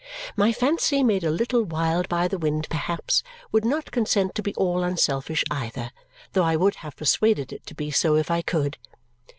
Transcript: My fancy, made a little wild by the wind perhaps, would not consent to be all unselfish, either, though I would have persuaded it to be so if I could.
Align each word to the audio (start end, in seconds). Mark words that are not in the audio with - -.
My 0.35 0.51
fancy, 0.51 1.03
made 1.03 1.23
a 1.23 1.29
little 1.29 1.61
wild 1.63 2.09
by 2.09 2.27
the 2.27 2.39
wind 2.39 2.65
perhaps, 2.71 3.21
would 3.51 3.63
not 3.63 3.91
consent 3.91 4.33
to 4.33 4.41
be 4.41 4.55
all 4.55 4.81
unselfish, 4.81 5.43
either, 5.51 5.91
though 6.33 6.41
I 6.41 6.55
would 6.55 6.73
have 6.77 6.95
persuaded 6.95 7.53
it 7.53 7.67
to 7.67 7.75
be 7.75 7.91
so 7.91 8.15
if 8.15 8.31
I 8.31 8.41
could. 8.41 8.79